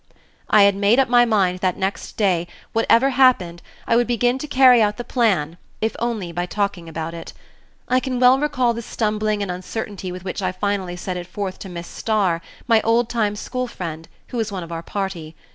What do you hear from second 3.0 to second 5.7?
happened, I would begin to carry out the plan,